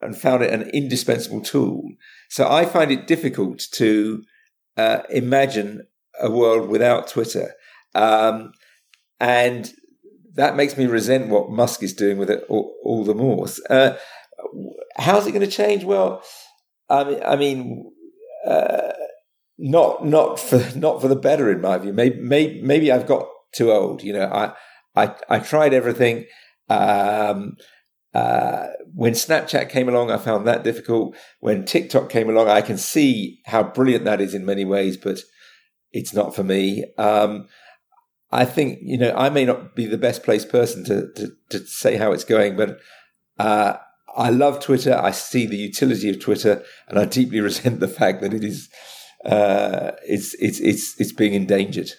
and 0.00 0.16
found 0.16 0.42
it 0.42 0.52
an 0.52 0.70
indispensable 0.70 1.40
tool. 1.40 1.84
So 2.28 2.48
I 2.48 2.64
find 2.64 2.90
it 2.90 3.06
difficult 3.06 3.62
to 3.72 4.24
uh, 4.76 5.02
imagine 5.10 5.86
a 6.20 6.30
world 6.30 6.68
without 6.68 7.08
Twitter. 7.08 7.54
Um, 7.94 8.52
and 9.18 9.72
that 10.34 10.56
makes 10.56 10.76
me 10.76 10.86
resent 10.86 11.28
what 11.28 11.50
Musk 11.50 11.82
is 11.82 11.92
doing 11.92 12.18
with 12.18 12.30
it 12.30 12.44
all, 12.48 12.74
all 12.84 13.04
the 13.04 13.14
more. 13.14 13.46
Uh, 13.68 13.96
how's 14.96 15.26
it 15.26 15.32
going 15.32 15.44
to 15.44 15.50
change? 15.50 15.84
Well, 15.84 16.22
I 16.88 17.04
mean, 17.04 17.22
I 17.24 17.36
mean, 17.36 17.92
uh, 18.46 18.92
not 19.58 20.04
not 20.04 20.40
for 20.40 20.64
not 20.76 21.00
for 21.00 21.08
the 21.08 21.16
better 21.16 21.50
in 21.50 21.60
my 21.60 21.78
view. 21.78 21.92
Maybe 21.92 22.18
maybe, 22.20 22.62
maybe 22.62 22.90
I've 22.92 23.06
got 23.06 23.28
too 23.54 23.70
old. 23.70 24.02
You 24.02 24.14
know, 24.14 24.26
I 24.26 24.54
I, 24.96 25.14
I 25.28 25.38
tried 25.38 25.74
everything. 25.74 26.26
Um, 26.68 27.56
uh, 28.12 28.68
when 28.94 29.12
Snapchat 29.12 29.68
came 29.68 29.88
along, 29.88 30.10
I 30.10 30.18
found 30.18 30.46
that 30.46 30.64
difficult. 30.64 31.16
When 31.40 31.64
TikTok 31.64 32.08
came 32.08 32.28
along, 32.28 32.48
I 32.48 32.60
can 32.60 32.76
see 32.76 33.40
how 33.46 33.62
brilliant 33.62 34.04
that 34.04 34.20
is 34.20 34.34
in 34.34 34.44
many 34.44 34.64
ways, 34.64 34.96
but 34.96 35.20
it's 35.92 36.14
not 36.14 36.34
for 36.34 36.42
me. 36.44 36.84
Um, 36.98 37.48
I 38.32 38.44
think 38.44 38.78
you 38.82 38.96
know 38.96 39.12
I 39.16 39.30
may 39.30 39.44
not 39.44 39.74
be 39.74 39.86
the 39.86 39.98
best 39.98 40.22
placed 40.22 40.48
person 40.48 40.84
to 40.84 41.12
to, 41.14 41.32
to 41.50 41.66
say 41.66 41.96
how 41.96 42.12
it's 42.12 42.24
going, 42.24 42.56
but 42.56 42.78
uh, 43.38 43.76
I 44.16 44.30
love 44.30 44.60
Twitter. 44.60 44.94
I 44.94 45.10
see 45.10 45.46
the 45.46 45.56
utility 45.56 46.10
of 46.10 46.20
Twitter, 46.20 46.62
and 46.88 46.98
I 46.98 47.04
deeply 47.04 47.40
resent 47.48 47.80
the 47.80 47.88
fact 47.88 48.22
that 48.22 48.34
it 48.34 48.44
is 48.44 48.68
uh, 49.24 49.92
it's 50.06 50.34
it's 50.34 50.60
it's 50.60 51.00
it's 51.00 51.12
being 51.12 51.34
endangered. 51.34 51.92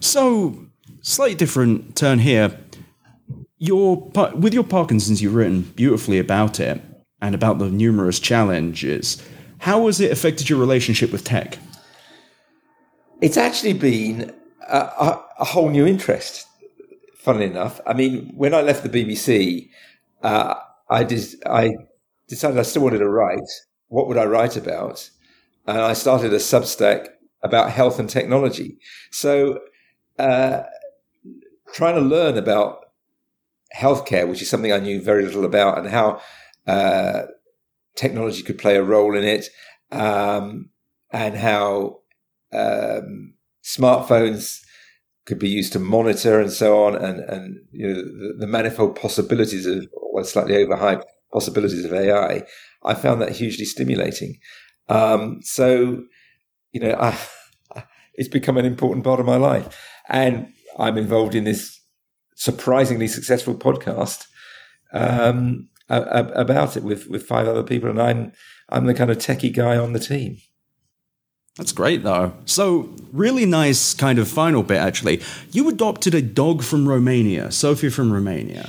So, 0.00 0.66
slightly 1.02 1.34
different 1.34 1.96
turn 1.96 2.20
here. 2.20 2.58
Your 3.58 4.10
with 4.34 4.54
your 4.54 4.64
Parkinson's, 4.64 5.22
you've 5.22 5.34
written 5.34 5.62
beautifully 5.62 6.18
about 6.18 6.60
it 6.60 6.80
and 7.20 7.34
about 7.34 7.58
the 7.58 7.70
numerous 7.70 8.20
challenges. 8.20 9.22
How 9.58 9.86
has 9.86 10.00
it 10.00 10.12
affected 10.12 10.50
your 10.50 10.58
relationship 10.58 11.10
with 11.10 11.24
tech? 11.24 11.58
It's 13.20 13.36
actually 13.36 13.72
been 13.72 14.34
a, 14.68 14.78
a, 14.78 15.24
a 15.40 15.44
whole 15.44 15.70
new 15.70 15.86
interest. 15.86 16.46
Funnily 17.18 17.46
enough, 17.46 17.80
I 17.86 17.92
mean, 17.92 18.32
when 18.36 18.54
I 18.54 18.60
left 18.60 18.84
the 18.84 18.88
BBC, 18.88 19.68
uh, 20.22 20.54
I 20.88 21.02
did. 21.02 21.24
I 21.44 21.74
decided 22.28 22.56
I 22.58 22.62
still 22.62 22.82
wanted 22.82 22.98
to 22.98 23.08
write. 23.08 23.48
What 23.88 24.06
would 24.06 24.16
I 24.16 24.26
write 24.26 24.56
about? 24.56 25.10
And 25.66 25.78
I 25.78 25.94
started 25.94 26.32
a 26.32 26.36
Substack 26.36 27.08
about 27.42 27.72
health 27.72 27.98
and 27.98 28.08
technology. 28.08 28.78
So, 29.10 29.58
uh, 30.20 30.62
trying 31.72 31.96
to 31.96 32.00
learn 32.00 32.38
about 32.38 32.84
healthcare, 33.74 34.28
which 34.28 34.42
is 34.42 34.48
something 34.48 34.72
I 34.72 34.78
knew 34.78 35.02
very 35.02 35.24
little 35.24 35.44
about, 35.44 35.78
and 35.78 35.88
how 35.88 36.20
uh, 36.68 37.22
technology 37.96 38.42
could 38.44 38.58
play 38.58 38.76
a 38.76 38.84
role 38.84 39.16
in 39.16 39.24
it, 39.24 39.48
um, 39.90 40.70
and 41.10 41.36
how 41.36 42.00
um, 42.52 43.34
smartphones 43.64 44.60
could 45.26 45.38
be 45.38 45.48
used 45.48 45.72
to 45.72 45.78
monitor 45.78 46.40
and 46.40 46.52
so 46.52 46.84
on, 46.84 46.94
and 46.94 47.20
and 47.20 47.58
you 47.72 47.86
know 47.86 47.94
the, 47.94 48.36
the 48.40 48.46
manifold 48.46 48.96
possibilities 48.96 49.66
of 49.66 49.86
well, 50.12 50.24
slightly 50.24 50.54
overhyped 50.54 51.04
possibilities 51.32 51.84
of 51.84 51.92
AI. 51.92 52.42
I 52.84 52.94
found 52.94 53.20
that 53.20 53.32
hugely 53.32 53.64
stimulating. 53.64 54.38
Um, 54.88 55.40
so, 55.42 56.04
you 56.72 56.80
know, 56.80 56.96
I, 56.98 57.18
it's 58.14 58.28
become 58.28 58.56
an 58.56 58.64
important 58.64 59.04
part 59.04 59.20
of 59.20 59.26
my 59.26 59.36
life, 59.36 59.76
and 60.08 60.52
I'm 60.78 60.96
involved 60.96 61.34
in 61.34 61.44
this 61.44 61.80
surprisingly 62.36 63.08
successful 63.08 63.54
podcast 63.54 64.26
um, 64.92 65.68
about 65.88 66.76
it 66.76 66.82
with 66.82 67.08
with 67.08 67.26
five 67.26 67.48
other 67.48 67.62
people, 67.62 67.90
and 67.90 68.00
I'm 68.00 68.32
I'm 68.68 68.86
the 68.86 68.94
kind 68.94 69.10
of 69.10 69.18
techie 69.18 69.54
guy 69.54 69.76
on 69.76 69.92
the 69.92 70.00
team. 70.00 70.38
That's 71.56 71.72
great, 71.72 72.02
though. 72.02 72.34
So, 72.44 72.90
really 73.12 73.46
nice 73.46 73.94
kind 73.94 74.18
of 74.18 74.28
final 74.28 74.62
bit, 74.62 74.76
actually. 74.76 75.22
You 75.52 75.68
adopted 75.68 76.14
a 76.14 76.20
dog 76.20 76.62
from 76.62 76.86
Romania, 76.88 77.50
Sophie 77.50 77.88
from 77.88 78.12
Romania. 78.12 78.68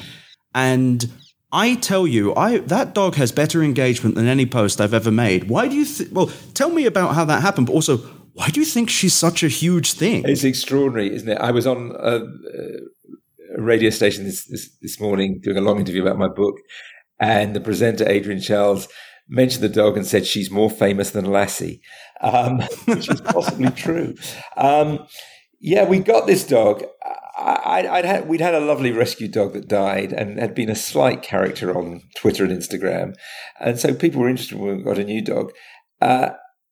And 0.55 1.11
I 1.51 1.75
tell 1.75 2.07
you, 2.07 2.33
I 2.35 2.59
that 2.59 2.93
dog 2.93 3.15
has 3.15 3.31
better 3.31 3.63
engagement 3.63 4.15
than 4.15 4.27
any 4.27 4.45
post 4.45 4.81
I've 4.81 4.93
ever 4.93 5.11
made. 5.11 5.49
Why 5.49 5.67
do 5.67 5.75
you? 5.75 5.85
Well, 6.11 6.31
tell 6.53 6.69
me 6.69 6.85
about 6.85 7.15
how 7.15 7.25
that 7.25 7.41
happened, 7.41 7.67
but 7.67 7.73
also, 7.73 7.97
why 8.33 8.49
do 8.49 8.59
you 8.59 8.65
think 8.65 8.89
she's 8.89 9.13
such 9.13 9.43
a 9.43 9.47
huge 9.47 9.93
thing? 9.93 10.23
It's 10.25 10.43
extraordinary, 10.43 11.13
isn't 11.13 11.29
it? 11.29 11.37
I 11.39 11.51
was 11.51 11.65
on 11.65 11.93
a, 11.99 12.19
a 13.57 13.61
radio 13.61 13.89
station 13.89 14.25
this, 14.25 14.45
this, 14.45 14.69
this 14.81 14.99
morning 14.99 15.39
doing 15.41 15.57
a 15.57 15.61
long 15.61 15.79
interview 15.79 16.01
about 16.01 16.17
my 16.17 16.27
book, 16.27 16.55
and 17.19 17.55
the 17.55 17.61
presenter 17.61 18.07
Adrian 18.07 18.41
Chiles 18.41 18.87
mentioned 19.29 19.63
the 19.63 19.69
dog 19.69 19.97
and 19.97 20.05
said 20.05 20.25
she's 20.25 20.51
more 20.51 20.69
famous 20.69 21.11
than 21.11 21.25
Lassie, 21.25 21.81
um, 22.21 22.59
which 22.85 23.09
is 23.09 23.21
possibly 23.21 23.69
true. 23.71 24.15
Um, 24.55 25.07
yeah, 25.59 25.85
we 25.85 25.99
got 25.99 26.27
this 26.27 26.45
dog. 26.45 26.83
I, 27.37 27.83
would 27.83 28.05
had, 28.05 28.27
we'd 28.27 28.41
had 28.41 28.55
a 28.55 28.59
lovely 28.59 28.91
rescue 28.91 29.27
dog 29.27 29.53
that 29.53 29.67
died 29.67 30.11
and 30.11 30.39
had 30.39 30.55
been 30.55 30.69
a 30.69 30.75
slight 30.75 31.21
character 31.21 31.77
on 31.77 32.01
Twitter 32.15 32.43
and 32.43 32.51
Instagram. 32.51 33.15
And 33.59 33.79
so 33.79 33.93
people 33.93 34.21
were 34.21 34.29
interested 34.29 34.57
when 34.57 34.77
we 34.77 34.83
got 34.83 34.97
a 34.97 35.03
new 35.03 35.21
dog. 35.21 35.51
Uh, 36.01 36.29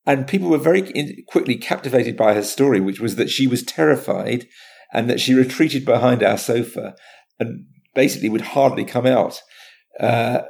and 0.08 0.28
people 0.28 0.50
were 0.50 0.58
very 0.58 0.82
in, 0.92 1.24
quickly 1.28 1.56
captivated 1.56 2.18
by 2.18 2.34
her 2.34 2.44
story, 2.44 2.80
which 2.80 3.00
was 3.00 3.16
that 3.16 3.30
she 3.30 3.48
was 3.48 3.64
terrified 3.64 4.48
and 4.92 5.10
that 5.10 5.20
she 5.20 5.34
retreated 5.34 5.86
behind 5.86 6.24
our 6.24 6.38
sofa 6.38 6.96
and 7.40 7.66
basically 7.94 8.30
would 8.30 8.42
hardly 8.42 8.86
come 8.86 9.06
out. 9.06 9.42
Uh, 10.00 10.42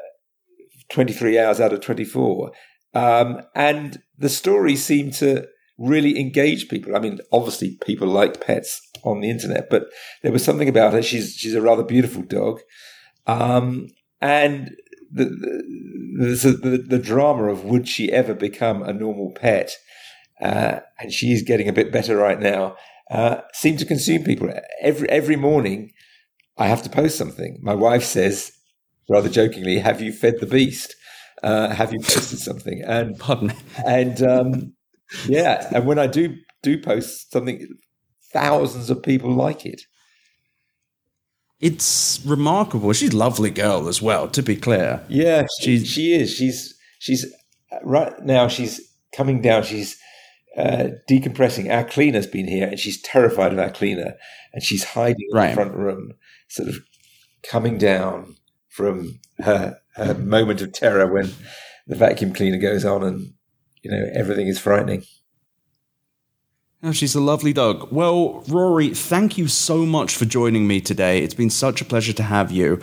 23 0.89 1.39
hours 1.39 1.59
out 1.59 1.73
of 1.73 1.81
24. 1.81 2.51
Um, 2.93 3.41
and 3.55 4.01
the 4.17 4.29
story 4.29 4.75
seemed 4.75 5.13
to 5.13 5.47
really 5.77 6.19
engage 6.19 6.69
people. 6.69 6.95
I 6.95 6.99
mean, 6.99 7.19
obviously 7.31 7.77
people 7.85 8.07
like 8.07 8.45
pets 8.45 8.81
on 9.03 9.19
the 9.21 9.29
internet, 9.29 9.69
but 9.69 9.87
there 10.23 10.31
was 10.31 10.43
something 10.43 10.69
about 10.69 10.93
her. 10.93 11.01
She's, 11.01 11.35
she's 11.35 11.55
a 11.55 11.61
rather 11.61 11.83
beautiful 11.83 12.23
dog. 12.23 12.61
Um, 13.27 13.87
and 14.21 14.75
the, 15.11 15.25
the, 15.25 16.51
the, 16.51 16.77
the, 16.77 16.99
drama 16.99 17.45
of 17.45 17.65
would 17.65 17.87
she 17.87 18.11
ever 18.11 18.33
become 18.33 18.83
a 18.83 18.93
normal 18.93 19.31
pet? 19.31 19.75
Uh, 20.41 20.79
and 20.99 21.11
she's 21.11 21.43
getting 21.43 21.67
a 21.67 21.73
bit 21.73 21.91
better 21.91 22.15
right 22.15 22.39
now. 22.39 22.75
Uh, 23.09 23.41
seemed 23.53 23.79
to 23.79 23.85
consume 23.85 24.23
people 24.23 24.49
every 24.81 25.07
every 25.09 25.35
morning. 25.35 25.91
I 26.57 26.67
have 26.67 26.81
to 26.83 26.89
post 26.89 27.17
something. 27.17 27.59
My 27.61 27.75
wife 27.75 28.03
says, 28.03 28.51
rather 29.07 29.29
jokingly, 29.29 29.79
"Have 29.79 30.01
you 30.01 30.11
fed 30.11 30.39
the 30.39 30.47
beast? 30.47 30.95
Uh, 31.43 31.69
have 31.69 31.93
you 31.93 31.99
posted 31.99 32.39
something?" 32.39 32.81
And 32.85 33.17
pardon, 33.19 33.53
and 33.85 34.21
um, 34.21 34.73
yeah, 35.27 35.67
and 35.73 35.85
when 35.85 35.99
I 35.99 36.07
do 36.07 36.35
do 36.63 36.79
post 36.79 37.31
something, 37.31 37.67
thousands 38.33 38.89
of 38.89 39.03
people 39.03 39.31
like 39.33 39.65
it. 39.65 39.81
It's 41.59 42.21
remarkable. 42.25 42.91
She's 42.93 43.13
a 43.13 43.17
lovely 43.17 43.49
girl 43.49 43.87
as 43.87 44.01
well. 44.01 44.27
To 44.27 44.43
be 44.43 44.55
clear, 44.55 45.03
yeah, 45.07 45.45
she's 45.61 45.87
she 45.87 46.13
is. 46.13 46.33
She's 46.33 46.77
she's 46.99 47.25
right 47.83 48.13
now. 48.23 48.47
She's 48.47 48.81
coming 49.15 49.41
down. 49.41 49.63
She's 49.63 49.97
uh, 50.57 50.89
decompressing. 51.09 51.71
Our 51.71 51.83
cleaner's 51.83 52.27
been 52.27 52.47
here, 52.47 52.67
and 52.67 52.79
she's 52.79 53.01
terrified 53.01 53.53
of 53.53 53.59
our 53.59 53.69
cleaner, 53.69 54.15
and 54.53 54.63
she's 54.63 54.83
hiding 54.83 55.27
in 55.31 55.41
the 55.41 55.53
front 55.53 55.73
room, 55.73 56.13
sort 56.49 56.69
of 56.69 56.79
coming 57.43 57.77
down 57.77 58.35
from 58.69 59.19
her, 59.39 59.77
her 59.95 60.13
moment 60.13 60.61
of 60.61 60.71
terror 60.71 61.11
when 61.11 61.31
the 61.87 61.95
vacuum 61.95 62.33
cleaner 62.33 62.57
goes 62.57 62.85
on 62.85 63.03
and 63.03 63.33
you 63.81 63.91
know 63.91 64.05
everything 64.13 64.47
is 64.47 64.59
frightening. 64.59 65.03
Oh, 66.83 66.91
she's 66.91 67.15
a 67.15 67.21
lovely 67.21 67.53
dog. 67.53 67.91
Well, 67.91 68.43
Rory, 68.47 68.89
thank 68.89 69.37
you 69.37 69.47
so 69.47 69.85
much 69.85 70.15
for 70.15 70.25
joining 70.25 70.67
me 70.67 70.81
today. 70.81 71.23
It's 71.23 71.33
been 71.33 71.49
such 71.49 71.81
a 71.81 71.85
pleasure 71.85 72.13
to 72.13 72.23
have 72.23 72.51
you. 72.51 72.79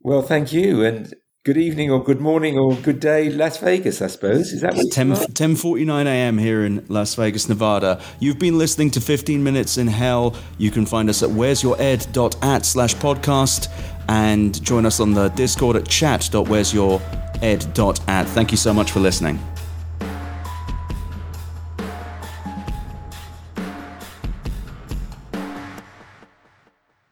Well, 0.00 0.22
thank 0.22 0.52
you, 0.52 0.84
and 0.84 1.14
good 1.46 1.56
evening 1.56 1.90
or 1.92 2.02
good 2.02 2.20
morning 2.20 2.58
or 2.58 2.74
good 2.74 2.98
day, 2.98 3.30
Las 3.30 3.58
Vegas, 3.58 4.02
I 4.02 4.08
suppose. 4.08 4.52
Is 4.52 4.62
that 4.62 4.74
what 4.74 4.90
10, 4.90 5.12
10.49 5.12 6.06
a.m. 6.06 6.38
here 6.38 6.64
in 6.64 6.84
Las 6.88 7.14
Vegas, 7.14 7.48
Nevada. 7.48 8.02
You've 8.18 8.40
been 8.40 8.58
listening 8.58 8.90
to 8.90 9.00
15 9.00 9.44
Minutes 9.44 9.78
in 9.78 9.86
Hell. 9.86 10.34
You 10.58 10.72
can 10.72 10.84
find 10.84 11.08
us 11.08 11.22
at 11.22 11.30
where'syoured.at 11.30 12.66
slash 12.66 12.96
podcast 12.96 13.70
and 14.08 14.60
join 14.64 14.84
us 14.84 14.98
on 14.98 15.14
the 15.14 15.28
Discord 15.28 15.76
at 15.76 15.86
chat.where'syoured.at. 15.86 18.26
Thank 18.26 18.50
you 18.50 18.56
so 18.56 18.74
much 18.74 18.90
for 18.90 18.98
listening. 18.98 19.38